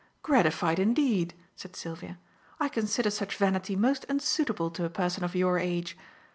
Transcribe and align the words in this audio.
"Gratified 0.23 0.79
indeed!" 0.79 1.35
said 1.55 1.75
Sylvia. 1.75 2.17
"I 2.59 2.69
consider 2.69 3.11
such 3.11 3.37
vanity 3.37 3.75
most 3.75 4.03
unsuitable 4.09 4.71
to 4.71 4.83
a 4.85 4.89
person 4.89 5.23
of 5.23 5.35
your 5.35 5.59
age. 5.59 5.95